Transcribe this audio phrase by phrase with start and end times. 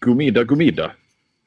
[0.00, 0.92] godmiddag, godmiddag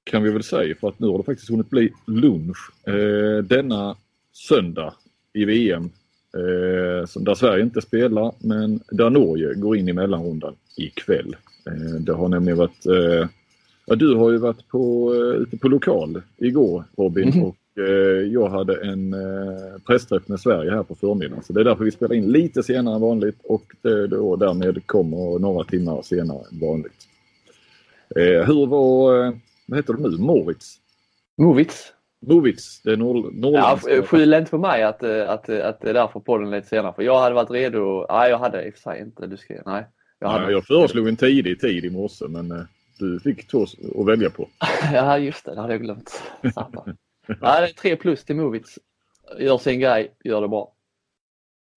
[0.03, 3.96] kan vi väl säga för att nu har det faktiskt hunnit bli lunch eh, denna
[4.34, 4.94] söndag
[5.34, 5.89] i VM.
[6.38, 11.36] Eh, där Sverige inte spelar men där Norge går in i mellanrundan ikväll.
[11.67, 13.29] Eh, det har nämligen varit eh,
[13.86, 17.43] ja, du har ju varit på, eh, ute på lokal igår Robin mm.
[17.43, 21.43] och eh, jag hade en eh, pressträff med Sverige här på förmiddagen.
[21.43, 24.88] Så det är därför vi spelar in lite senare än vanligt och det då därmed
[24.88, 27.07] kommer några timmar senare än vanligt.
[28.16, 29.34] Eh, hur var, eh,
[29.68, 30.76] vad heter det nu, Moritz?
[31.38, 31.94] Movits.
[32.27, 33.91] Movits, det är norr, norrländska.
[33.91, 36.94] Ja, skyll inte på mig att, eh, att, att det är därför podden lite senare.
[36.94, 38.05] För jag hade varit redo.
[38.09, 39.27] Nej, jag hade i och för sig inte.
[39.27, 39.86] Du ska, nej.
[40.20, 40.44] Jag, hade...
[40.44, 42.67] ja, jag föreslog en tidig tid i morse men
[43.00, 43.63] du fick två
[43.98, 44.48] att välja på.
[44.94, 45.55] ja, just det.
[45.55, 46.22] Det hade jag glömt.
[47.28, 48.80] nej, det är tre plus till Movits.
[49.39, 50.73] Gör sin grej, gör det bra.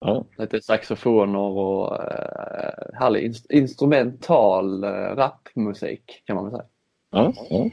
[0.04, 0.24] Ja.
[0.38, 6.64] Lite saxofoner och uh, härlig inst instrumental uh, rapmusik kan man väl säga.
[7.10, 7.70] Ja, ja.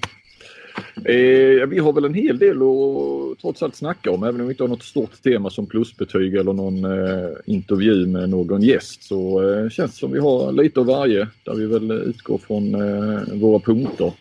[0.95, 4.53] Eh, vi har väl en hel del att trots allt snacka om även om vi
[4.53, 9.52] inte har något stort tema som plusbetyg eller någon eh, intervju med någon gäst så
[9.52, 13.22] eh, känns det som vi har lite av varje där vi väl utgår från eh,
[13.34, 14.13] våra punkter.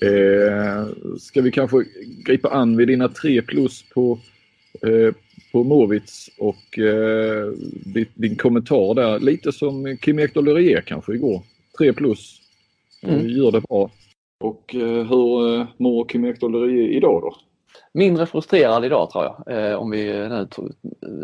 [0.00, 0.86] Eh,
[1.18, 1.84] ska vi kanske
[2.26, 4.18] gripa an vid dina tre plus på,
[4.82, 5.14] eh,
[5.54, 7.46] på Movits och eh,
[7.84, 9.20] din, din, kommentar där.
[9.20, 11.42] Lite som Kim Ekdahl kanske igår.
[11.78, 12.40] Tre plus.
[13.02, 13.28] Mm.
[13.28, 13.90] Gör det bra.
[14.40, 17.34] Och eh, hur eh, mår Kim Ekdahl idag då?
[17.92, 19.70] Mindre frustrerad idag tror jag.
[19.70, 20.48] Eh, om vi nu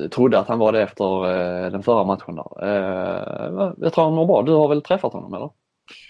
[0.09, 2.37] trodde att han var det efter den förra matchen.
[2.37, 2.57] Då.
[3.81, 4.43] jag tror han mår bra.
[4.43, 5.51] Du har väl träffat honom eller?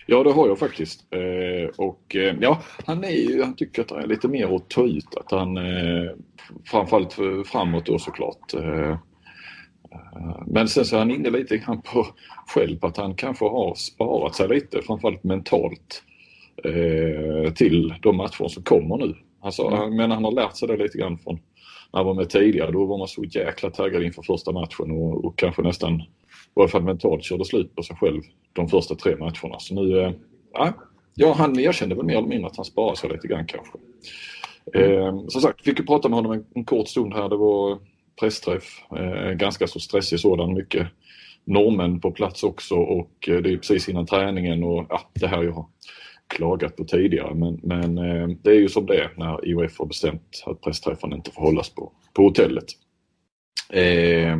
[0.06, 1.04] Ja det har jag faktiskt.
[1.76, 5.14] och ja, han, är ju, han tycker att det är lite mer att ta ut.
[5.16, 5.58] Att han,
[6.64, 8.54] framförallt framåt då såklart.
[10.46, 12.06] Men sen så är han inne lite grann på
[12.46, 16.02] själv att han kanske har sparat sig lite, framförallt mentalt
[16.64, 19.14] eh, till de matcher som kommer nu.
[19.40, 19.96] Alltså, mm.
[19.96, 21.34] Men han har lärt sig det lite grann från
[21.92, 22.70] när han var med tidigare.
[22.70, 26.02] Då var man så jäkla taggad inför första matchen och, och kanske nästan,
[26.56, 28.22] i alla fall mentalt, körde slut på sig själv
[28.52, 29.58] de första tre matcherna.
[29.58, 30.12] Så nu, eh,
[31.14, 33.78] ja, han erkände väl mer eller mindre att han sparar sig lite grann kanske.
[34.74, 37.28] Eh, som sagt, fick ju prata med honom en, en kort stund här.
[37.28, 37.78] Det var
[38.20, 40.54] pressträff, eh, ganska så stressig sådan.
[40.54, 40.86] Mycket
[41.44, 45.42] normen på plats också och eh, det är precis innan träningen och ja, det här
[45.42, 45.66] jag har
[46.26, 49.86] klagat på tidigare men, men eh, det är ju som det är när IOF har
[49.86, 52.66] bestämt att pressträffarna inte får hållas på, på hotellet.
[53.72, 54.38] Eh,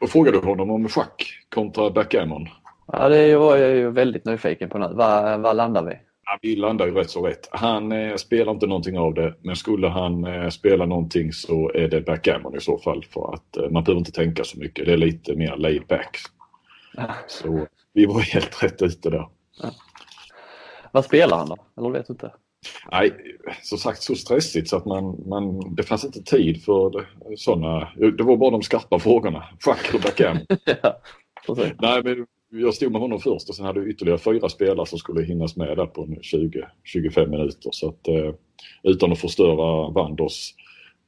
[0.00, 2.48] och frågade honom om schack kontra backgammon.
[2.92, 4.88] Ja, det var jag ju väldigt nyfiken på nu.
[4.92, 5.92] Vad, vad landar vi?
[6.24, 7.48] Ja, vi landar ju rätt så rätt.
[7.50, 11.88] Han eh, spelar inte någonting av det men skulle han eh, spela någonting så är
[11.88, 14.86] det backgammon i så fall för att eh, man behöver inte tänka så mycket.
[14.86, 16.18] Det är lite mer laid back.
[16.96, 17.14] Ja.
[17.26, 19.28] Så vi var helt rätt ute där.
[19.62, 19.70] Ja.
[20.92, 21.56] Vad spelar han då?
[21.76, 22.32] Eller vet du inte?
[22.92, 23.12] Nej,
[23.62, 27.88] som sagt så stressigt så att man, man, det fanns inte tid för sådana.
[27.96, 29.44] Det var bara de skarpa frågorna.
[29.60, 30.38] Schack och backhand.
[30.82, 31.00] ja,
[31.80, 34.98] Nej, men jag stod med honom först och sen hade vi ytterligare fyra spelare som
[34.98, 37.70] skulle hinnas med där på 20-25 minuter.
[37.72, 38.34] Så att, eh,
[38.82, 40.54] utan att förstöra Vanders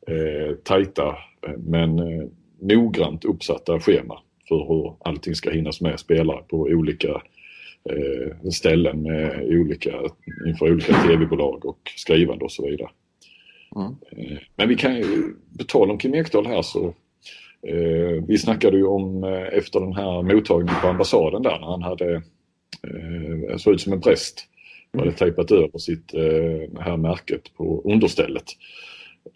[0.07, 1.09] eh, tajta
[1.47, 2.27] eh, men eh,
[2.61, 7.23] noggrant uppsatta schema för hur allting ska hinnas med spelare på olika
[7.91, 10.01] eh, ställen med olika,
[10.47, 12.91] inför olika tv-bolag och skrivande och så vidare.
[13.77, 13.97] Mm.
[14.13, 15.05] Eh, men vi kan ju,
[15.59, 16.95] på tal om Kim Ekdahl här så
[17.67, 21.83] eh, vi snackade ju om eh, efter den här mottagningen på ambassaden där när han
[21.83, 22.15] hade
[22.83, 24.47] eh, såg ut som en präst.
[24.93, 25.07] Mm.
[25.07, 28.45] hade tejpat över sitt eh, här märket på understället.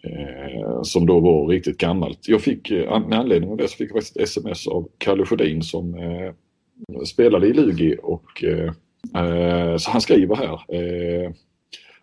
[0.03, 2.27] Eh, som då var riktigt gammalt.
[2.27, 5.25] Jag fick, eh, med anledning av det så fick jag faktiskt ett sms av Kalle
[5.25, 6.33] Sjödin som eh,
[7.05, 8.73] spelade i Lugi och eh,
[9.23, 10.75] eh, så han skriver här.
[10.75, 11.31] Eh,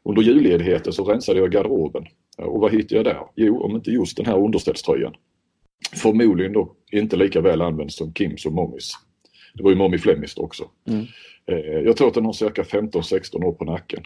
[0.04, 2.04] under julledigheten så rensade jag garderoben.
[2.38, 3.22] Och vad hittade jag där?
[3.36, 5.14] Jo, om inte just den här underställströjan.
[6.02, 8.92] Förmodligen då inte lika väl använd som Kims och Mommis.
[9.54, 10.64] Det var ju Mommy Flemist också.
[10.88, 11.06] Mm.
[11.46, 14.02] Eh, jag tror att den har cirka 15-16 år på nacken.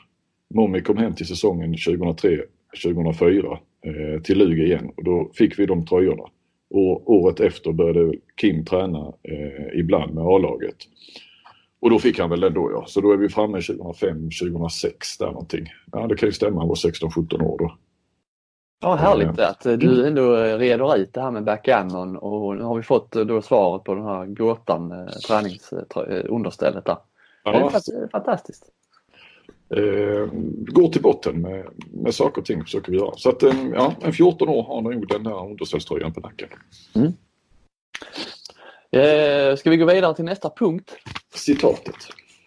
[0.55, 5.87] Mommy kom hem till säsongen 2003-2004 eh, till Lugi igen och då fick vi de
[5.87, 6.23] tröjorna.
[6.71, 10.77] Och året efter började Kim träna eh, ibland med A-laget.
[11.81, 12.85] Och då fick han väl den då ja.
[12.87, 15.67] Så då är vi framme 2005, 2006 där någonting.
[15.93, 17.77] Ja det kan ju stämma, han var 16-17 år då.
[18.81, 22.83] Ja härligt att du ändå reder ut det här med backgammon och nu har vi
[22.83, 26.97] fått då svaret på den här gåtan, eh, träningsunderstället där.
[27.45, 27.53] Ja.
[27.53, 28.76] Det är fantastiskt
[29.71, 30.29] eh,
[30.67, 33.13] går till botten med, med saker och ting försöker vi göra.
[33.17, 36.49] Så att en, ja, en 14 år har nog den här underställströjan på nacken.
[36.95, 37.13] Mm.
[38.91, 40.97] Eh, ska vi gå vidare till nästa punkt?
[41.35, 41.97] Citatet.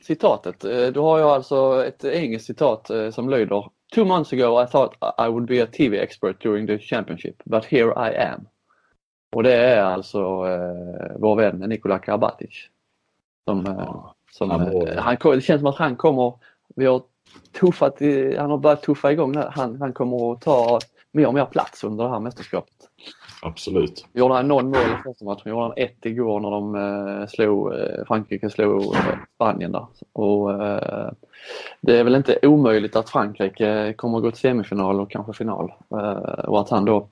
[0.02, 0.60] citatet.
[0.94, 5.28] Då har jag alltså ett engelskt citat som lyder Two months ago I thought I
[5.30, 8.48] would be a TV expert during the championship, but here I am.
[9.32, 12.70] Och det är alltså eh, vår vän Nikola Karabatic.
[13.46, 16.34] Som, ja, som, han, han, det känns som att han kommer,
[16.76, 17.02] vi har
[17.60, 17.98] tuffat,
[18.38, 19.44] han har börjat tuffa igång nu.
[19.52, 20.80] Han, han kommer att ta
[21.12, 22.74] mer och mer plats under det här mästerskapet.
[23.42, 24.06] Absolut.
[24.14, 27.74] Gjorde han någon mål i första matchen, gjorde han ett igår när de eh, slog,
[27.74, 29.02] eh, Frankrike slog eh,
[29.36, 29.86] Spanien där.
[30.14, 31.12] Och, eh,
[31.82, 35.74] det är väl inte omöjligt att Frankrike kommer att gå till semifinal och kanske final.
[35.92, 37.08] Eh, och att han då,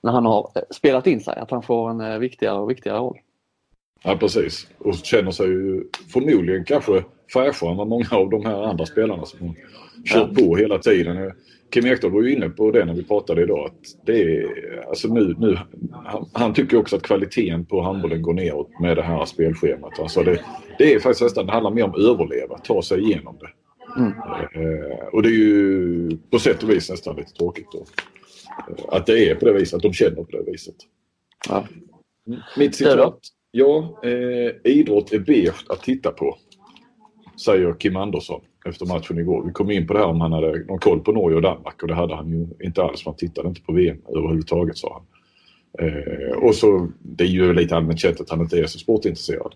[0.00, 3.18] när han har spelat in sig, att han får en viktigare och viktigare roll.
[4.04, 8.86] Ja precis och känner sig ju förmodligen kanske fräschare än många av de här andra
[8.86, 9.54] spelarna som
[10.04, 10.44] kört ja.
[10.44, 11.32] på hela tiden.
[11.74, 13.66] Kim Ekdahl var ju inne på det när vi pratade idag.
[13.66, 14.48] Att det är,
[14.88, 15.58] alltså nu, nu,
[15.92, 19.98] han, han tycker också att kvaliteten på handbollen går neråt med det här spelschemat.
[19.98, 20.40] Alltså det,
[20.78, 23.48] det är faktiskt nästan, det handlar mer om att överleva, ta sig igenom det.
[24.00, 24.12] Mm.
[24.54, 27.78] Eh, och det är ju på sätt och vis nästan lite tråkigt då.
[27.78, 30.76] Eh, att det är på det viset, att de känner på det viset.
[31.48, 31.66] Ja.
[32.56, 33.18] Mitt citat.
[33.56, 36.38] Ja, eh, idrott är beige att titta på.
[37.44, 39.42] Säger Kim Andersson efter matchen igår.
[39.46, 41.82] Vi kom in på det här om han hade någon koll på Norge och Danmark
[41.82, 43.06] och det hade han ju inte alls.
[43.06, 45.06] Man tittade inte på VM överhuvudtaget sa han.
[45.86, 49.54] Eh, och så, det är ju lite allmänt känt att han inte är så sportintresserad.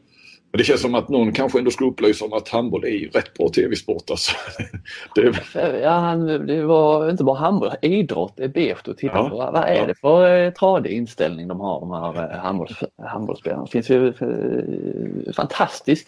[0.51, 3.09] Men det känns som att någon kanske ändå skulle upplysa om att handboll är ju
[3.09, 4.33] rätt bra tv-sport alltså.
[5.15, 5.35] det...
[5.83, 9.29] Ja, han, det var inte bara handboll, idrott är beige att titta ja.
[9.29, 9.37] på.
[9.37, 9.87] Vad är ja.
[9.87, 13.65] det för eh, tradig inställning de har de här eh, handbolls, handbollsspelarna?
[13.65, 16.07] Det finns ju eh, fantastisk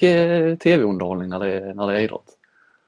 [0.59, 2.37] tv-underhållning när det, när det är idrott.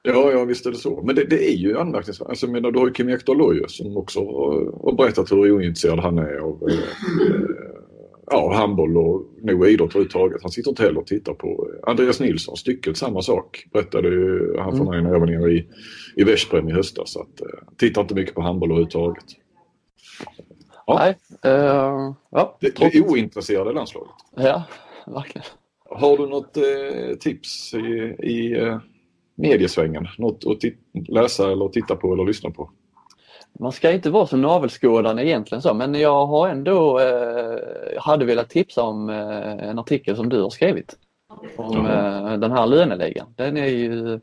[0.03, 1.01] Ja, ja visst är det så.
[1.03, 2.29] Men det, det är ju anmärkningsvärt.
[2.29, 6.37] Alltså, menar, du har ju Kim Ekdahl som också har, berättat hur ointresserad han är
[6.37, 6.59] av
[8.31, 10.41] ja, handboll och nog idrott överhuvudtaget.
[10.41, 13.65] Han sitter inte heller och tittar på Andreas Nilsson, stycket samma sak.
[13.73, 14.09] Berättade
[14.61, 15.67] han för mig när jag var nere i,
[16.15, 17.17] i Veszprem i höstas.
[17.17, 19.25] Att, uh, tittar inte mycket på handboll överhuvudtaget.
[20.87, 20.99] Ja.
[20.99, 21.17] Nej,
[21.53, 22.57] uh, ja.
[22.59, 24.13] Det, det är ointresserade landslaget.
[24.35, 24.63] Ja,
[25.07, 25.45] verkligen.
[25.89, 27.77] Har du något uh, tips i,
[28.19, 28.77] i uh,
[29.35, 30.07] mediesvängen?
[30.17, 30.63] Något att
[31.09, 32.71] läsa eller titta på eller lyssna på?
[33.59, 37.57] Man ska inte vara så navelskådande egentligen så men jag har ändå eh,
[37.99, 40.95] hade velat tipsa om eh, en artikel som du har skrivit.
[41.57, 43.27] Om eh, den här löneligan.
[43.35, 44.13] Den är ju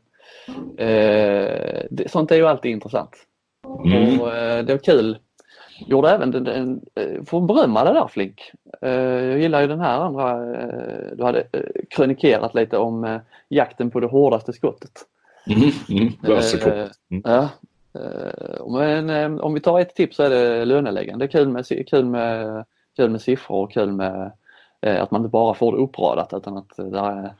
[0.77, 3.15] eh, det, Sånt är ju alltid intressant.
[3.85, 4.21] Mm.
[4.21, 5.17] Och, eh, det var kul.
[5.87, 8.51] Gjorde även den, den eh, får berömma det där Flink.
[8.81, 10.39] Jag gillar ju den här andra,
[11.15, 11.43] du hade
[11.89, 13.19] krönikerat lite om
[13.49, 14.91] jakten på det hårdaste skottet.
[15.47, 16.13] Mm, mm,
[17.09, 17.21] mm.
[17.23, 17.49] Ja,
[18.67, 21.27] men eh, om vi tar ett tips så är det löneläggande.
[21.27, 22.65] Kul med, kul med,
[22.95, 24.31] kul med siffror och kul med
[24.81, 27.33] eh, att man inte bara får det uppradat utan att det är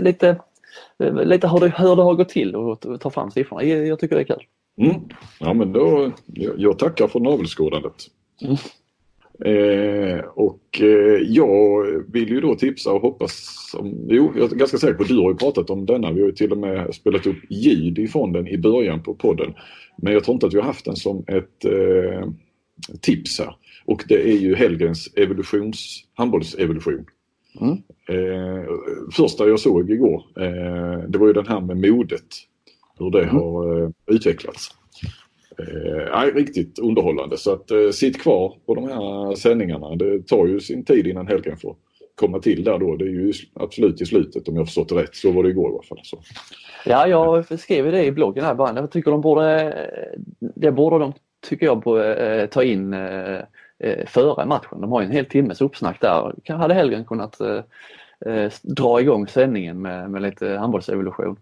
[0.00, 0.36] lite,
[1.24, 3.64] lite hur det, hur det har gått till och ta fram siffrorna.
[3.64, 4.44] Jag tycker det är kul.
[4.76, 4.94] Mm.
[5.40, 6.10] Ja men då,
[6.56, 7.94] jag tackar för navelskådandet.
[8.42, 8.56] Mm.
[9.40, 14.78] Eh, och eh, jag vill ju då tipsa och hoppas, om, jo jag är ganska
[14.78, 16.12] säker på att du har ju pratat om denna.
[16.12, 19.54] Vi har ju till och med spelat upp ljud ifrån den i början på podden.
[19.96, 22.28] Men jag tror inte att vi har haft den som ett eh,
[23.00, 23.56] tips här.
[23.84, 27.04] Och det är ju Hellgrens evolutions, handbollsevolution.
[27.60, 27.72] Mm.
[28.08, 28.64] Eh,
[29.12, 32.26] första jag såg igår, eh, det var ju den här med modet.
[32.98, 33.36] Hur det mm.
[33.36, 34.70] har eh, utvecklats.
[35.58, 39.96] Eh, riktigt underhållande så att eh, sitt kvar på de här sändningarna.
[39.96, 41.76] Det tar ju sin tid innan helgen får
[42.14, 42.96] komma till där då.
[42.96, 45.14] Det är ju absolut i slutet om jag förstått det rätt.
[45.14, 46.00] Så var det igår i alla fall.
[46.02, 46.18] Så.
[46.86, 48.76] Ja, jag skrev det i bloggen här bara.
[48.76, 49.74] Jag tycker de borde,
[50.38, 51.12] det borde de,
[51.48, 53.38] tycker jag, eh, ta in eh,
[53.78, 54.80] eh, före matchen.
[54.80, 56.34] De har ju en hel timmes uppsnack där.
[56.48, 57.60] Hade helgen kunnat eh,
[58.26, 61.36] eh, dra igång sändningen med, med lite handbollsevolution.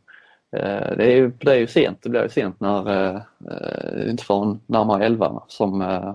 [0.56, 4.10] Eh, det är, ju, det är ju sent, det blir ju sent när, eh, eh
[4.10, 6.14] inte förrän närmare 11 som, eh,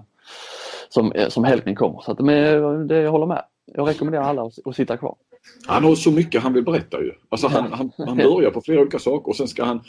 [0.90, 2.02] som, som helgen kommer.
[2.02, 3.44] Så att, men, det, jag håller med.
[3.76, 5.16] Jag rekommenderar alla att, att sitta kvar.
[5.68, 7.12] Han har så mycket han vill berätta ju.
[7.30, 9.82] Alltså han, han, han börjar på flera olika saker och sen ska han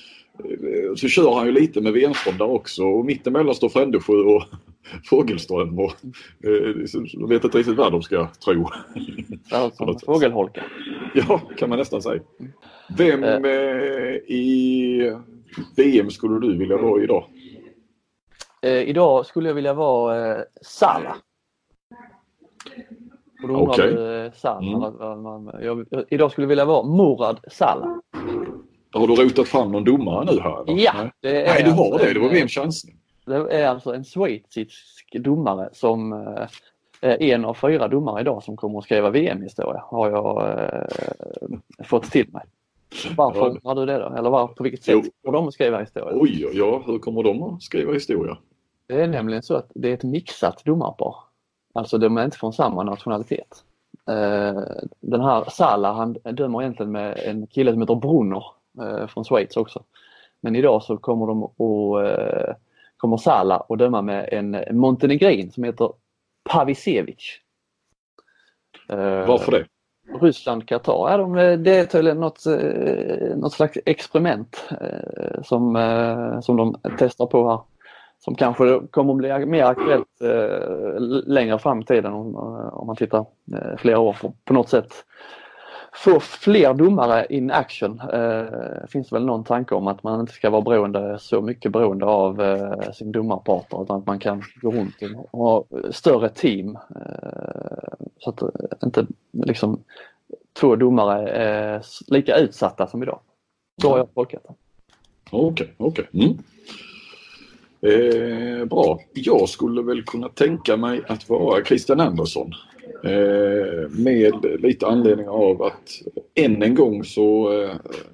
[0.97, 4.43] så kör han ju lite med Wenström där också och mittemellan står Frändesjö och
[5.05, 5.93] Fågelström och
[7.12, 8.69] jag vet inte riktigt vad de ska tro.
[9.52, 10.64] Alltså, fågelholka.
[11.14, 12.21] Ja, kan man nästan säga.
[12.97, 13.35] Vem eh.
[13.35, 15.21] eh, i
[15.76, 17.25] VM skulle du vilja vara idag?
[18.62, 21.16] Eh, idag skulle jag vilja vara eh, Sala.
[23.42, 24.57] Och då du eh.
[24.59, 25.50] Mm.
[25.61, 28.00] Jag, jag, idag skulle jag vilja vara Morad Sala.
[28.92, 30.62] Har du rotat fram någon domare nu här?
[30.62, 30.83] Eller?
[30.83, 32.14] Ja, det är Nej, du har alltså det.
[32.14, 32.97] Det var min chansning.
[33.25, 36.49] Det är alltså en schweizisk domare som eh,
[37.00, 40.59] är en av fyra domare idag som kommer att skriva VM-historia har jag
[41.85, 42.42] fått till mig.
[43.16, 43.61] Varför ja.
[43.64, 44.14] har du det då?
[44.16, 45.11] Eller var, på vilket sätt jo.
[45.23, 46.18] kommer de att skriva historia?
[46.21, 48.38] Oj, ja, hur kommer de att skriva historia?
[48.87, 51.14] Det är nämligen så att det är ett mixat domarpar.
[51.73, 53.64] Alltså de är inte från samma nationalitet.
[54.09, 54.62] Eh,
[55.00, 58.45] den här Salah han dömer egentligen med en kille som heter Brunner
[58.83, 59.83] eh, från Schweiz också.
[60.40, 62.54] Men idag så kommer de och eh,
[62.97, 65.92] kommer Salah att döma med en montenegrin som heter
[66.50, 67.40] Pavisevic.
[69.26, 69.66] Varför det?
[70.21, 75.75] Ryssland, Qatar, ja, de, eh, det är tydligen något, eh, något slags experiment eh, som,
[76.43, 77.61] som de testar på här
[78.21, 80.07] som kanske kommer att bli mer aktuellt
[81.27, 82.37] längre fram i tiden om,
[82.73, 83.27] om man tittar
[83.79, 85.05] flera år på, på något sätt.
[85.92, 88.00] Få fler domare in action.
[88.12, 88.45] Eh,
[88.88, 92.42] finns väl någon tanke om att man inte ska vara beroende, så mycket beroende av
[92.42, 94.95] eh, sin domarpartner utan att man kan gå runt
[95.30, 96.78] och ha större team.
[96.97, 98.49] Eh, så att eh,
[98.85, 99.80] inte liksom
[100.61, 103.21] två domare är lika utsatta som idag.
[103.83, 104.54] Så har jag tolkat det.
[105.30, 106.04] Okej, okay, okej.
[106.12, 106.25] Okay.
[106.25, 106.38] Mm.
[107.80, 109.00] Eh, bra.
[109.14, 112.52] Jag skulle väl kunna tänka mig att vara Christian Andersson.
[113.05, 116.02] Eh, med lite anledning av att
[116.35, 117.71] än en gång så eh,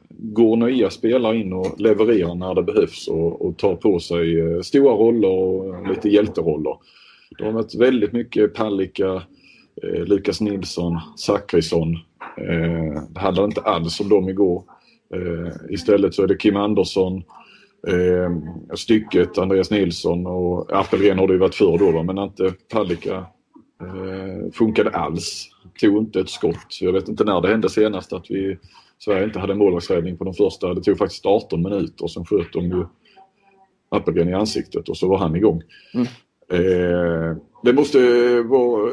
[0.09, 4.61] går nya spelare in och levererar när det behövs och, och tar på sig eh,
[4.61, 6.77] stora roller och lite hjälteroller.
[7.39, 9.23] De har mött väldigt mycket Palicka,
[9.83, 11.95] eh, Lukas Nilsson, Zachrisson.
[12.39, 14.63] Eh, det handlade inte alls om dem igår.
[15.15, 17.23] Eh, istället så är det Kim Andersson,
[17.89, 18.31] eh,
[18.75, 23.27] stycket, Andreas Nilsson och Appelgren har det ju varit förr då men inte Palicka
[23.85, 25.51] eh, funkade alls.
[25.81, 26.79] Tog inte ett skott.
[26.81, 28.59] Jag vet inte när det hände senast att vi
[28.99, 30.75] Sverige inte hade målvaktsräddning på de första.
[30.75, 32.87] Det tog faktiskt 18 minuter sen sköt de ju
[33.89, 35.63] Appelgren i ansiktet och så var han igång.
[35.95, 36.07] Mm.
[36.51, 37.99] Eh, det måste
[38.43, 38.91] vara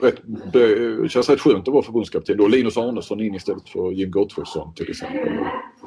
[0.00, 0.22] rätt,
[0.52, 2.48] det känns rätt skönt att vara förbundskapten då.
[2.48, 5.28] Linus Arnesson in istället för Jim Gottfridsson till exempel.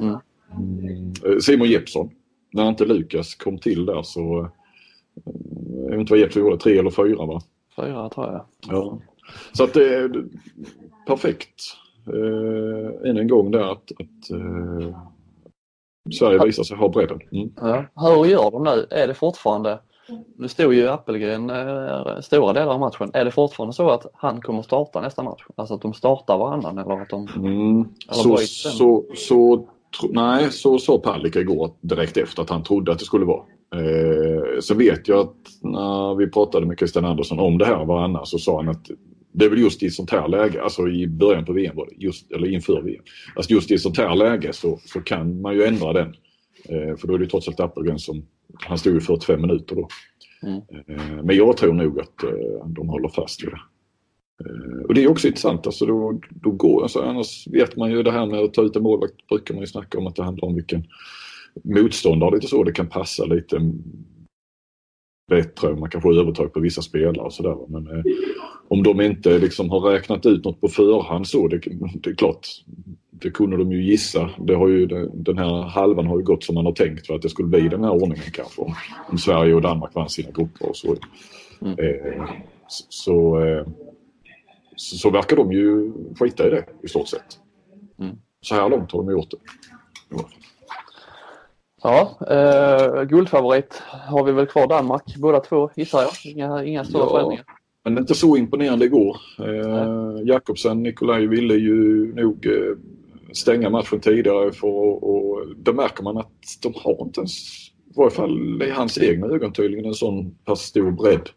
[0.02, 0.18] Mm.
[0.58, 1.42] Mm.
[1.42, 2.10] Simon Jeppsson
[2.56, 4.50] när inte Lukas kom till där så, eh,
[5.84, 7.42] jag vet inte vad Jeppsson gjorde, tre eller fyra va?
[7.76, 8.46] Fyra tror jag.
[8.68, 9.00] Ja.
[9.54, 10.26] Så att det är
[11.08, 11.62] perfekt.
[12.08, 14.98] Eh, än en gång där att, att eh,
[16.20, 17.20] Sverige visar sig ha bredden.
[17.32, 17.52] Mm.
[17.56, 17.86] Ja.
[17.96, 18.88] Hur gör de nu?
[18.90, 19.80] Är det fortfarande,
[20.38, 24.42] nu stod ju Appelgren eh, stora delar av matchen, är det fortfarande så att han
[24.42, 25.44] kommer starta nästa match?
[25.56, 27.28] Alltså att de startar varannan eller att de...
[27.36, 27.80] Mm.
[27.80, 29.68] Eller så, så, så
[30.10, 33.44] nej, så sa Palicka igår direkt efter att han trodde att det skulle vara.
[33.76, 38.26] Eh, så vet jag att när vi pratade med Christian Andersson om det här varannan
[38.26, 38.88] så sa han att
[39.32, 42.06] det är väl just i sånt här läge, alltså i början på VM var det,
[42.06, 43.04] just, eller inför VM.
[43.36, 46.16] Alltså just i sånt här läge så, så kan man ju ändra den.
[46.70, 49.88] Eh, för då är det trots allt Appelgren som, han stod ju 45 minuter då.
[50.44, 50.62] Mm.
[50.88, 53.62] Eh, men jag tror nog att eh, de håller fast vid det.
[54.46, 58.04] Eh, och det är också intressant, alltså då, då går, alltså annars vet man ju
[58.04, 60.24] det här med att ta ut en målvakt brukar man ju snacka om att det
[60.24, 60.84] handlar om vilken
[61.64, 63.60] motståndare lite så, det kan passa lite
[65.28, 67.58] bättre, man kanske har övertag på vissa spelare och sådär.
[67.68, 68.04] Men eh,
[68.68, 71.62] om de inte liksom har räknat ut något på förhand så, det,
[71.94, 72.48] det, är klart,
[73.12, 74.30] det kunde de ju gissa.
[74.40, 77.22] Det har ju, den här halvan har ju gått som man har tänkt för att
[77.22, 78.76] det skulle bli den här ordningen kanske om,
[79.10, 80.96] om Sverige och Danmark vann sina grupper och så.
[81.62, 81.80] Mm.
[81.80, 82.30] Eh,
[82.90, 83.68] så eh,
[84.76, 87.40] så, så verkar de ju skita i det i stort sett.
[88.00, 88.16] Mm.
[88.42, 89.38] Så här långt har de gjort det.
[91.86, 96.34] Ja, eh, guldfavorit har vi väl kvar Danmark båda två gissar jag.
[96.34, 97.46] Inga, inga stora ja, förändringar.
[97.84, 99.18] Men inte så imponerande igår.
[99.40, 102.78] Eh, Jakobsen, Nikolaj ville ju nog eh,
[103.34, 107.32] stänga matchen tidigare för och då märker man att de har inte ens,
[107.70, 111.30] i varje fall i hans egna ögon tydligen, en sån pass stor bredd.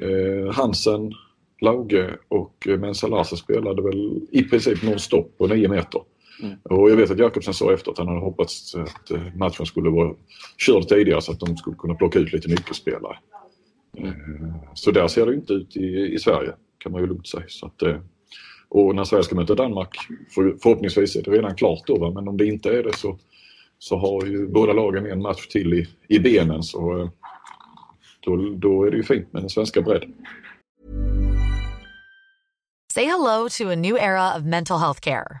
[0.00, 1.12] Eh, Hansen,
[1.60, 6.00] Lauge och Mensa Larsen spelade väl i princip nonstop på 9 meter.
[6.42, 6.58] Mm.
[6.62, 9.90] Och jag vet att Jakobsen sa efter att han hade hoppats att eh, matchen skulle
[9.90, 10.14] vara
[10.58, 13.18] körd tidigare så att de skulle kunna plocka ut lite nyckelspelare.
[13.96, 14.10] Mm.
[14.10, 17.44] Eh, så där ser det inte ut i, i Sverige kan man ju lugnt säga.
[17.48, 17.96] Så att, eh,
[18.68, 19.96] och när Sverige ska möta Danmark,
[20.34, 22.10] för, förhoppningsvis är det redan klart då, va?
[22.10, 23.18] men om det inte är det så,
[23.78, 27.10] så har ju båda lagen en match till i, i benen så
[28.20, 30.14] då, då är det ju fint med den svenska bredden.
[32.92, 35.40] Say hello to a new era of mental health care.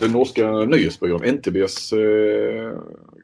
[0.00, 2.72] Den norska nyhetsbyrån NTBs eh,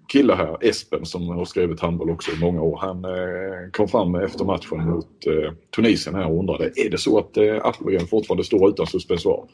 [0.08, 2.78] kille här, Espen, som har skrivit handboll också i många år.
[2.80, 7.18] Han eh, kom fram efter matchen mot eh, Tunisien här och undrade, är det så
[7.18, 9.44] att eh, Appelgren fortfarande står utan suspensoar?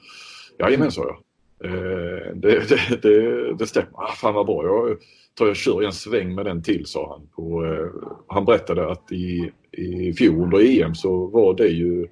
[0.58, 1.16] Jajamän, sa jag.
[1.64, 3.90] Eh, det, det, det, det stämmer.
[3.94, 4.66] Ah, fan vad bra.
[4.66, 4.96] Jag
[5.34, 7.46] tar jag kör en sväng med den till, sa han.
[7.46, 7.86] Och, eh,
[8.26, 12.08] han berättade att i, i fjol under EM så var det ju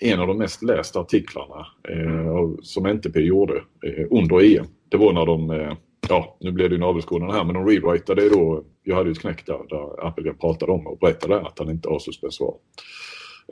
[0.00, 4.66] en av de mest lästa artiklarna eh, som NTP gjorde eh, under EM.
[4.88, 5.72] Det var när de eh,
[6.08, 9.20] ja, nu blev det ju navelskådarna här, men de rewritade då, jag hade ju ett
[9.20, 12.54] knäck där, där Appelgren pratade om och berättade att han inte har suspensoar.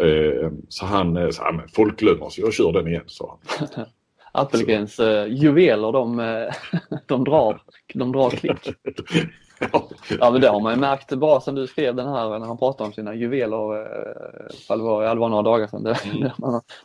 [0.01, 3.85] Eh, så han eh, sa, men folk glömmer så jag kör den igen, sa han.
[4.37, 6.55] Appelgrens uh, juveler, de, eh,
[7.07, 7.63] de, drar,
[7.95, 8.69] de drar klick.
[10.19, 10.31] ja.
[10.31, 12.87] men det har man ju märkt bara sedan du skrev den här när han pratade
[12.87, 15.83] om sina juveler, eh, det var, det var några dagar sedan.
[15.83, 16.21] Det, mm.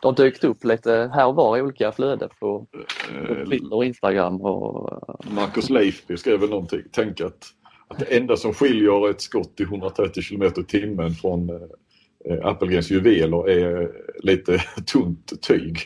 [0.00, 3.84] det har dykt upp lite här och var i olika flöden på, på Twitter och
[3.84, 4.40] Instagram.
[4.40, 4.90] Och,
[5.30, 7.46] Marcus Leifby skrev väl någonting, tänk att,
[7.88, 13.48] att det enda som skiljer ett skott i 130 km timmen från eh, Appelgrens juveler
[13.48, 13.90] är
[14.22, 14.58] lite
[14.92, 15.78] tunt tyg.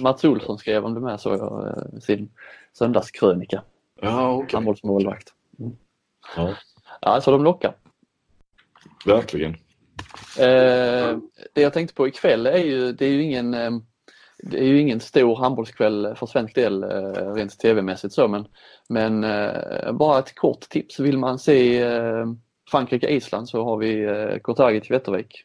[0.00, 2.28] Mats Olsson skrev om det med så eh, sin
[2.72, 3.62] söndagskrönika.
[4.00, 4.56] Ja, okay.
[4.56, 5.32] Handbollsmålvakt.
[6.36, 6.54] Ja.
[7.00, 7.74] ja, så de lockar.
[9.06, 9.56] Verkligen.
[10.38, 11.18] Eh,
[11.52, 13.70] det jag tänkte på ikväll är ju, det är ju ingen eh,
[14.38, 18.46] det är ju ingen stor handbollskväll för svensk del eh, rent tv-mässigt så men,
[18.88, 21.00] men eh, bara ett kort tips.
[21.00, 21.84] Vill man se
[22.70, 24.08] Frankrike-Island så har vi
[24.42, 25.44] Kortagic Wettervik.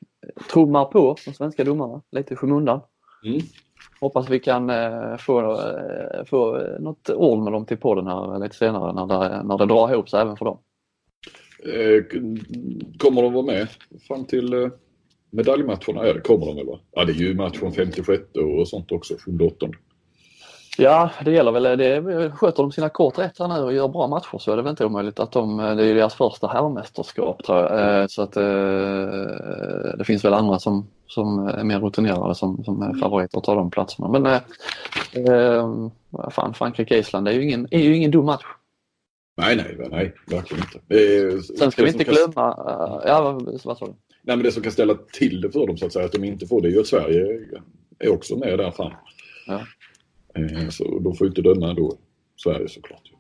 [0.54, 2.82] Trummar på de svenska domarna lite i skymundan.
[3.25, 3.42] Mm.
[4.00, 4.72] Hoppas vi kan
[5.20, 5.60] få,
[6.25, 9.92] få något ord med dem till podden här lite senare när det, när det drar
[9.92, 10.58] ihop sig även för dem.
[11.66, 12.04] Eh,
[12.98, 13.68] kommer de vara med
[14.08, 14.70] fram till eh,
[15.30, 16.08] medaljmatcherna?
[16.08, 16.80] Ja, det kommer de väl va?
[16.92, 18.24] Ja, det är ju matchen 56
[18.60, 19.68] och sånt också, 78.
[20.78, 21.78] Ja, det gäller väl.
[21.78, 24.62] Det, sköter de sina kort rätt här nu och gör bra matcher så är det
[24.62, 28.00] väl inte omöjligt att de, det är deras första herrmästerskap tror jag.
[28.02, 28.34] Eh, så att
[29.98, 33.56] det finns väl andra som, som är mer rutinerade som, som är favoriter att ta
[33.56, 34.08] de platserna.
[34.08, 35.90] Men eh,
[36.32, 38.46] fan, Frankrike-Island är ju ingen, är ju ingen dum match.
[39.37, 40.79] Nej, nej, nej, verkligen inte.
[40.87, 43.01] Det, Sen ska vi inte glömma, kan...
[43.05, 43.94] ja vad sa du?
[44.24, 46.24] Nej, men det som kan ställa till det för dem så att säga, att de
[46.24, 47.39] inte får det, är ju att Sverige
[48.00, 48.91] är också med där fram.
[49.48, 49.61] Ja.
[50.35, 51.98] Eh, så de får inte döma då
[52.44, 53.11] Sverige såklart.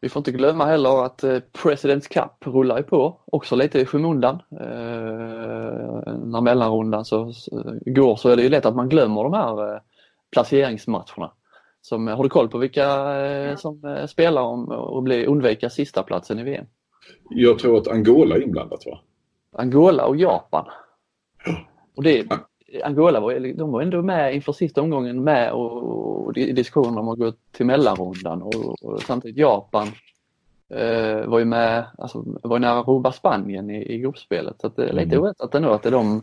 [0.00, 3.86] Vi får inte glömma heller att eh, Presidents Cup rullar ju på, också lite i
[3.86, 4.34] skymundan.
[4.50, 7.32] Eh, när mellanrundan så,
[7.86, 9.80] går så är det ju lätt att man glömmer de här eh,
[10.32, 11.32] placeringsmatcherna.
[11.86, 12.86] Som, har du koll på vilka
[13.56, 16.66] som spelar om och blir, undvika sista platsen i VM?
[17.30, 19.00] Jag tror att Angola är inblandat va?
[19.52, 20.66] Angola och Japan.
[21.96, 22.26] Och det,
[22.84, 27.08] Angola var, de var ändå med inför sista omgången med och, och i diskussionen om
[27.08, 29.88] att gå till mellanrundan och, och samtidigt Japan
[30.74, 34.60] eh, var ju med, alltså var nära att roba Spanien i, i gruppspelet.
[34.60, 35.20] Så att det är lite mm.
[35.20, 36.22] oväntat ändå att det är de,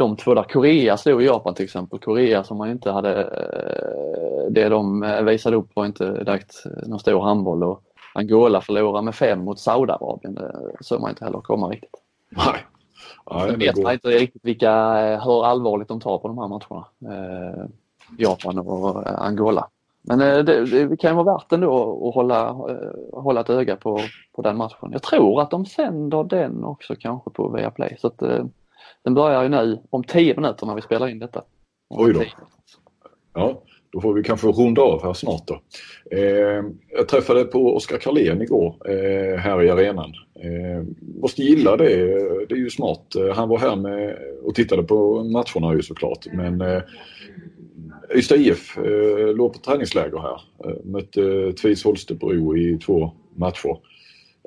[0.00, 0.42] de två där.
[0.42, 1.98] Korea slog Japan till exempel.
[1.98, 7.20] Korea som man inte hade, eh, det de visade upp var inte direkt någon stor
[7.20, 7.82] handboll och
[8.14, 10.34] Angola förlorade med fem mot Saudiarabien.
[10.34, 11.94] Det såg man inte heller komma riktigt.
[12.28, 12.66] Nej.
[13.26, 16.86] Ja, Sen vet man inte riktigt vilka, hur allvarligt de tar på de här matcherna.
[17.00, 17.64] Eh,
[18.18, 19.68] Japan och eh, Angola.
[20.02, 24.00] Men eh, det, det, kan vara värt ändå att hålla, eh, hålla ett öga på,
[24.32, 24.88] på den matchen.
[24.92, 27.96] Jag tror att de sänder den också kanske på Viaplay.
[28.00, 28.44] Så att, eh,
[29.04, 31.42] den börjar ju nu om 10 minuter när vi spelar in detta.
[31.90, 32.22] Oj då.
[33.34, 33.62] Ja,
[33.92, 35.60] då får vi kanske runda av här snart då.
[36.16, 36.64] Eh,
[36.96, 40.12] jag träffade på Oskar Karlén igår eh, här i arenan.
[40.34, 40.84] Eh,
[41.20, 41.94] måste gilla det,
[42.48, 43.14] det är ju smart.
[43.14, 46.26] Eh, han var här med och tittade på matcherna ju såklart.
[46.32, 46.82] Men eh,
[48.14, 50.40] Ystad IF eh, låg på träningsläger här.
[50.64, 53.78] Eh, mötte Tvis Holstebro i två matcher.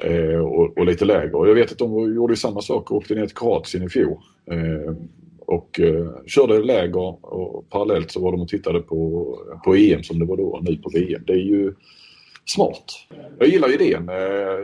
[0.01, 1.47] Eh, och, och, lite läger.
[1.47, 4.17] Jag vet att de gjorde samma sak och åkte ner till Kroatien i fjol.
[4.51, 4.95] Eh,
[5.39, 10.19] och eh, körde läger och parallellt så var de och tittade på, på EM som
[10.19, 11.23] det var då, nu på VM.
[11.27, 11.73] Det är ju
[12.45, 12.85] smart.
[13.39, 14.09] Jag gillar idén.
[14.09, 14.15] Eh,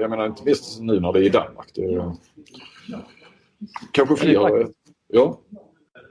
[0.01, 1.69] jag menar inte minst nu när det är i Danmark.
[1.75, 2.15] Det,
[3.91, 4.67] kanske fler...
[5.07, 5.39] Ja,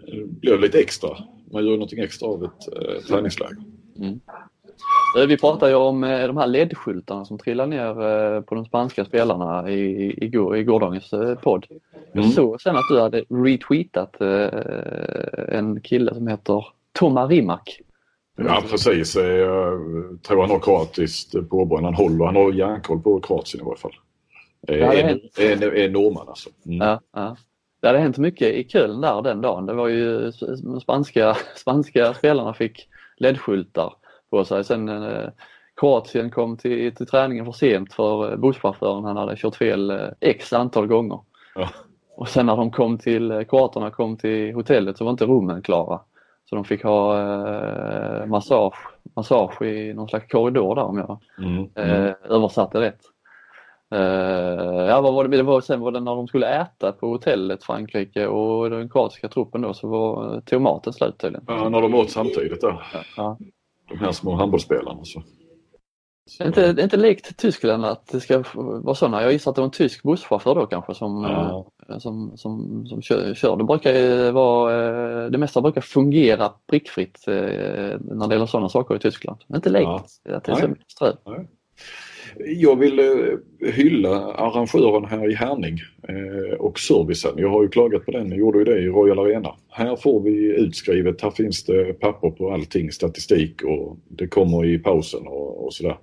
[0.07, 1.09] det blir lite extra.
[1.52, 3.57] Man gör någonting extra av ett eh, träningsläger.
[3.98, 4.20] Mm.
[5.16, 10.14] Vi pratade ju om de här LED-skyltarna som trillar ner på de spanska spelarna i,
[10.25, 11.11] i, går, i gårdagens
[11.42, 11.66] podd.
[12.12, 12.31] Jag mm.
[12.31, 14.21] såg sen att du hade retweetat
[15.49, 17.81] en kille som heter Toma Rimak.
[18.37, 19.16] Ja precis.
[19.16, 19.79] Jag
[20.23, 21.81] tror han har kroatiskt påbrå.
[21.83, 23.94] Han håller, han har järnkoll på Kroatien i varje fall.
[24.66, 26.51] Är, är, är norrman alltså.
[26.66, 26.79] Mm.
[26.79, 27.37] Ja, ja.
[27.81, 29.66] Det hade hänt mycket i Köln där den dagen.
[29.66, 30.33] Det var ju
[30.83, 33.92] spanska, spanska spelarna fick ledskyltar
[34.31, 34.64] på sig.
[34.64, 35.29] Sen eh,
[35.81, 40.53] Kroatien kom till, till träningen för sent för busschauffören han hade kört fel eh, x
[40.53, 41.21] antal gånger.
[41.55, 41.69] Ja.
[42.17, 45.62] Och sen när de kom till, eh, kroaterna kom till hotellet så var inte rummen
[45.62, 46.01] klara.
[46.45, 48.75] Så de fick ha eh, massage,
[49.17, 52.07] massage i någon slags korridor där om jag mm, mm.
[52.07, 53.01] Eh, översatte rätt.
[53.95, 54.01] Uh,
[54.88, 55.37] ja, vad var det?
[55.37, 59.29] det var, sen var det när de skulle äta på hotellet Frankrike och den kroatiska
[59.29, 61.45] truppen då så var tomaten slut tydligen.
[61.49, 62.83] Ja, när de åt samtidigt där.
[62.93, 63.01] Ja.
[63.17, 63.38] ja.
[63.88, 65.05] De här små handbollsspelarna.
[65.05, 65.22] Så.
[66.40, 69.22] Är inte, det är inte likt Tyskland att det ska vara sådana.
[69.22, 71.66] Jag gissar att det var en tysk busschaufför då kanske som, ja.
[71.88, 73.57] Eh, som, som, som kör, kör.
[73.57, 78.98] Det brukar vara, eh, det mesta brukar fungera prickfritt när det gäller sådana saker i
[78.98, 79.38] Tyskland.
[79.55, 79.85] Inte likt
[80.24, 80.37] ja.
[80.37, 81.12] att det är så mycket strö.
[82.46, 87.33] Jag vill eh, hylla arrangören här i Härning eh, och servicen.
[87.37, 89.55] Jag har ju klagat på den, jag gjorde ju det i Royal Arena.
[89.68, 94.79] Här får vi utskrivet, här finns det papper på allting, statistik och det kommer i
[94.79, 95.96] pausen och, och sådär.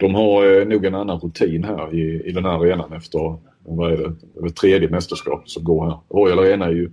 [0.00, 3.92] De har eh, nog en annan rutin här i, i den här arenan efter, vad
[3.92, 5.98] är det, det tredje mästerskap som går här.
[6.08, 6.90] Royal Arena är ju,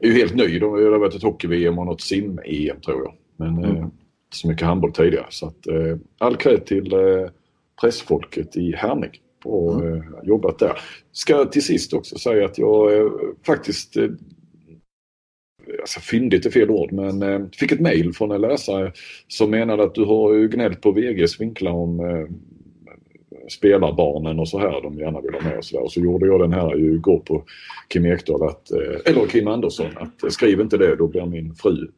[0.00, 0.58] är ju helt ny.
[0.58, 3.14] De, det har varit ett hockey-VM och något sim-EM tror jag.
[3.36, 3.76] Men mm.
[3.76, 3.86] eh,
[4.34, 5.26] så mycket handboll tidigare.
[5.30, 7.00] Så att, eh, all cred till eh,
[7.80, 9.10] pressfolket i Härning
[9.44, 9.94] och mm.
[9.94, 10.78] eh, jobbat där.
[11.12, 13.10] Ska till sist också säga att jag eh,
[13.46, 14.10] faktiskt eh,
[15.80, 18.92] Alltså fyndigt är fel ord men fick ett mail från en läsare
[19.28, 22.00] som menade att du har gnällt på VGs vinklar om
[23.48, 25.84] spelarbarnen och så här de gärna vill ha med och så där.
[25.84, 27.44] Och så gjorde jag den här ju igår på
[27.88, 28.70] Kim Ekdahl, att,
[29.04, 31.88] eller Kim Andersson, att skriv inte det då blir min fru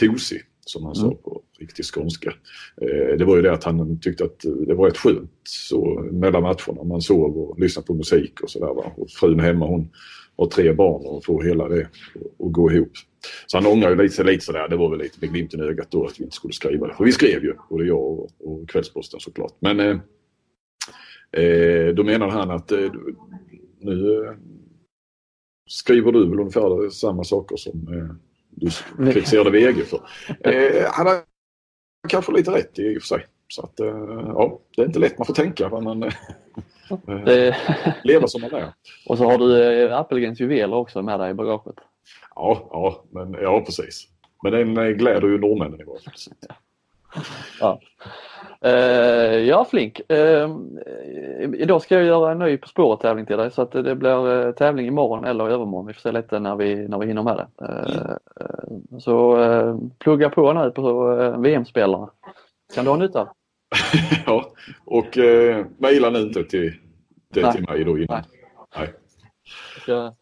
[0.00, 1.16] tosig som han sa mm.
[1.16, 2.34] på riktig skånska.
[2.80, 6.42] Eh, det var ju det att han tyckte att det var rätt skönt så, mellan
[6.42, 6.84] matcherna.
[6.84, 9.00] Man sov och lyssnade på musik och sådär.
[9.00, 9.90] Och frun hemma hon
[10.36, 11.88] har tre barn och får hela det
[12.38, 12.92] att gå ihop.
[13.46, 14.68] Så han ångrar ju lite, lite sådär.
[14.68, 16.94] Det var väl lite med glimten i ögat då att vi inte skulle skriva det.
[16.94, 19.54] För vi skrev ju, både jag och, och Kvällsposten såklart.
[19.58, 19.98] Men eh,
[21.42, 22.92] eh, då menade han att eh,
[23.80, 24.32] nu eh,
[25.66, 28.70] skriver du väl ungefär samma saker som eh, du
[29.12, 30.00] kritiserade VG för.
[30.44, 31.16] Eh, han har
[32.08, 33.26] kanske lite rätt i och för sig.
[33.48, 33.86] Så att, eh,
[34.26, 35.68] ja, det är inte lätt man får tänka.
[35.68, 37.54] Man, eh,
[38.04, 38.72] lever som man är.
[39.06, 41.76] Och så har du eh, Appelgrens juveler också med dig i bagaget.
[42.34, 44.08] Ja, ja, men, ja precis.
[44.42, 46.14] Men den gläder ju norrmännen i varje fall.
[47.60, 47.80] Ja.
[48.66, 50.00] Uh, ja, Flink.
[50.12, 50.58] Uh,
[51.54, 54.26] idag ska jag göra en ny På spåret tävling till dig så att det blir
[54.26, 55.86] uh, tävling imorgon eller övermorgon.
[55.86, 57.64] Vi får se lite när vi, när vi hinner med det.
[57.64, 59.00] Mm.
[59.00, 59.38] Så
[59.98, 62.08] plugga på nu på VM-spelare.
[62.74, 63.28] Kan du ha nytta
[64.26, 64.52] Ja,
[64.84, 66.74] och uh, mejla nu inte till,
[67.28, 68.06] det till mig då innan.
[68.08, 68.24] Nej.
[68.76, 68.94] Nej.
[69.74, 70.12] Jag ska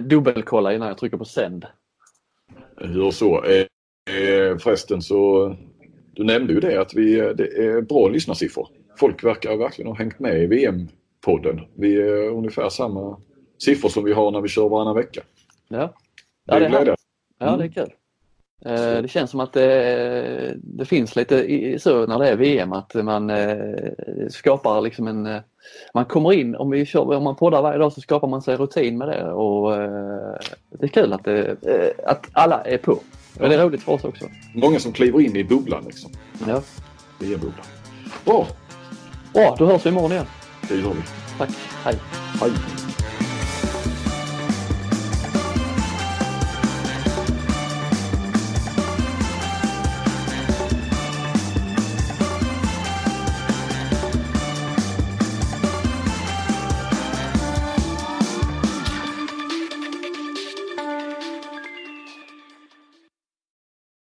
[0.00, 1.66] dubbelkolla innan jag trycker på sänd.
[2.76, 3.42] Hur så?
[4.58, 5.56] förresten så
[6.16, 8.68] du nämnde ju det att vi, det är bra lyssnarsiffror.
[8.96, 11.60] Folk verkar verkligen ha hängt med i VM-podden.
[11.74, 13.20] Vi är ungefär samma
[13.58, 15.20] siffror som vi har när vi kör varannan vecka.
[15.68, 15.94] Ja,
[16.46, 16.96] ja det är glädjande.
[17.38, 17.92] Ja, det är kul.
[18.64, 19.02] Mm.
[19.02, 23.30] Det känns som att det, det, finns lite så när det är VM att man
[23.30, 25.26] eh, skapar liksom en...
[25.26, 25.40] Eh,
[25.94, 28.56] man kommer in, om, vi kör, om man poddar varje dag så skapar man sig
[28.56, 29.70] rutin med det och
[30.70, 31.56] det är kul att, det,
[32.06, 32.98] att alla är på.
[33.38, 33.48] Ja.
[33.48, 34.30] Det är roligt för oss också.
[34.54, 36.10] Många som kliver in i bubblan liksom.
[36.48, 36.62] Ja.
[37.18, 37.66] VM-bubblan.
[38.24, 38.46] Bra!
[39.32, 40.26] Bra, då hörs vi imorgon igen.
[40.68, 41.02] Det gör vi.
[41.38, 41.50] Tack.
[41.84, 41.98] Hej.
[42.40, 42.52] Hej.